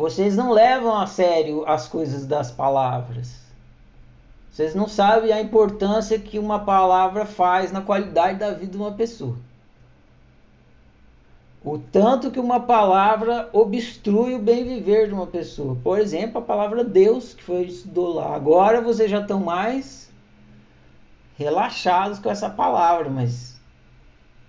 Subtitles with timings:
[0.00, 3.38] vocês não levam a sério as coisas das palavras.
[4.50, 8.92] Vocês não sabem a importância que uma palavra faz na qualidade da vida de uma
[8.92, 9.36] pessoa.
[11.62, 15.76] O tanto que uma palavra obstrui o bem viver de uma pessoa.
[15.84, 18.34] Por exemplo, a palavra Deus, que foi estudou lá.
[18.34, 20.10] Agora vocês já estão mais
[21.36, 23.60] relaxados com essa palavra, mas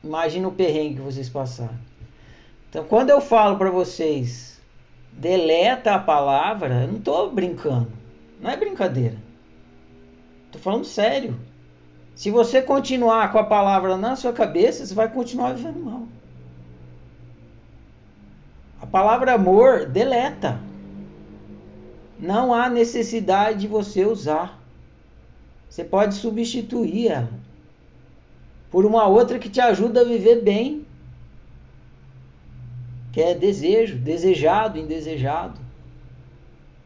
[0.02, 1.78] imagina o perrengue que vocês passaram.
[2.70, 4.51] Então, quando eu falo para vocês,
[5.14, 7.92] deleta a palavra, eu não estou brincando.
[8.40, 9.16] Não é brincadeira.
[10.48, 11.40] Estou falando sério.
[12.16, 16.04] Se você continuar com a palavra na sua cabeça, você vai continuar vivendo mal.
[18.82, 20.60] A palavra amor deleta.
[22.20, 24.60] Não há necessidade de você usar.
[25.70, 27.42] Você pode substituir ela
[28.72, 30.86] por uma outra que te ajuda a viver bem.
[33.12, 35.60] Que é desejo, desejado, indesejado.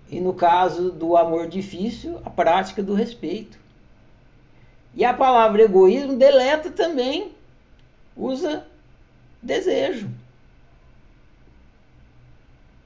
[0.10, 3.58] E no caso do amor difícil, a prática do respeito.
[4.96, 7.32] E a palavra egoísmo deleta também.
[8.16, 8.66] Usa
[9.42, 10.10] desejo.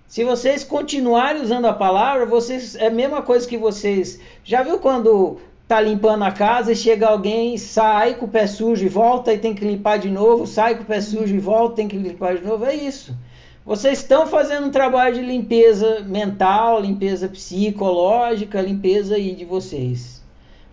[0.07, 4.19] Se vocês continuarem usando a palavra, vocês é a mesma coisa que vocês.
[4.43, 8.83] Já viu quando tá limpando a casa e chega alguém, sai com o pé sujo
[8.83, 11.75] e volta e tem que limpar de novo, sai com o pé sujo e volta,
[11.75, 12.65] tem que limpar de novo?
[12.65, 13.15] É isso.
[13.69, 20.23] Vocês estão fazendo um trabalho de limpeza mental, limpeza psicológica, limpeza aí de vocês.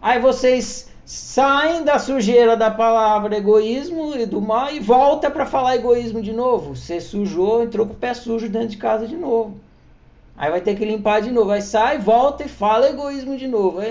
[0.01, 5.77] Aí vocês saem da sujeira da palavra egoísmo e do mal e volta para falar
[5.77, 6.75] egoísmo de novo.
[6.75, 9.61] Você sujou, entrou com o pé sujo dentro de casa de novo.
[10.35, 11.51] Aí vai ter que limpar de novo.
[11.51, 13.83] Aí sai, volta e fala egoísmo de novo.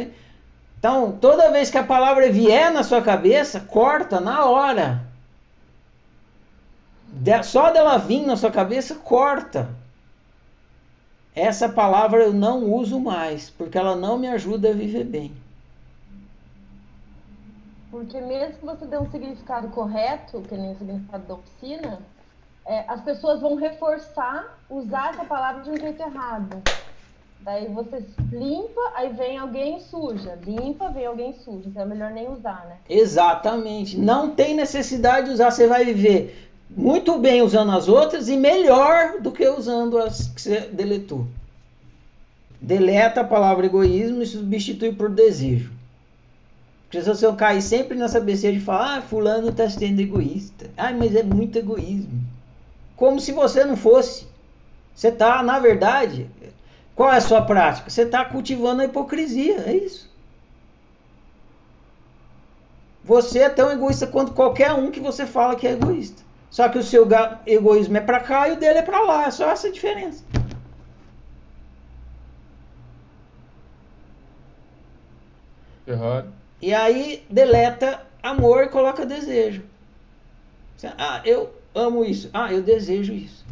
[0.79, 5.13] Então, toda vez que a palavra vier na sua cabeça, corta na hora.
[7.43, 9.69] Só dela vir na sua cabeça, corta.
[11.35, 15.33] Essa palavra eu não uso mais, porque ela não me ajuda a viver bem.
[17.91, 21.99] Porque mesmo que você dê um significado correto, que nem o significado da oficina,
[22.65, 26.61] é, as pessoas vão reforçar usar essa palavra de um jeito errado.
[27.41, 30.37] Daí você limpa, aí vem alguém suja.
[30.43, 31.69] Limpa, vem alguém suja.
[31.69, 32.77] Então é melhor nem usar, né?
[32.89, 33.99] Exatamente.
[33.99, 35.51] Não tem necessidade de usar.
[35.51, 40.41] Você vai viver muito bem usando as outras e melhor do que usando as que
[40.41, 41.27] você deletou.
[42.59, 45.71] Deleta a palavra egoísmo e substitui por desejo.
[46.83, 50.69] Porque se você cair sempre nessa besteira de falar, ah, fulano está sendo egoísta.
[50.77, 52.21] Ah, mas é muito egoísmo.
[52.95, 54.25] Como se você não fosse.
[54.95, 56.29] Você está, na verdade,
[56.95, 57.89] qual é a sua prática?
[57.89, 60.09] Você está cultivando a hipocrisia, é isso.
[63.03, 66.23] Você é tão egoísta quanto qualquer um que você fala que é egoísta.
[66.55, 67.05] Só que o seu
[67.45, 69.25] egoísmo é para cá e o dele é para lá.
[69.25, 70.23] É só essa diferença.
[75.85, 76.31] Errado.
[76.61, 79.63] E aí deleta amor e coloca desejo.
[80.97, 82.29] Ah, eu amo isso.
[82.31, 83.45] Ah, eu desejo isso.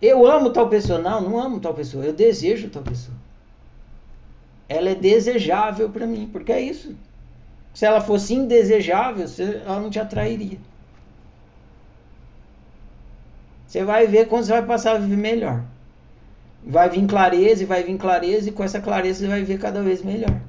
[0.00, 1.00] Eu amo tal pessoa.
[1.00, 2.04] Não, não amo tal pessoa.
[2.04, 3.16] Eu desejo tal pessoa.
[4.68, 6.94] Ela é desejável para mim, porque é isso.
[7.74, 9.26] Se ela fosse indesejável,
[9.66, 10.60] ela não te atrairia.
[13.76, 15.62] Você vai ver quando você vai passar a viver melhor.
[16.64, 19.82] Vai vir clareza e vai vir clareza, e com essa clareza você vai viver cada
[19.82, 20.40] vez melhor.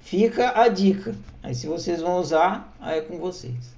[0.00, 1.14] Fica a dica.
[1.42, 3.74] Aí se vocês vão usar, aí é com vocês.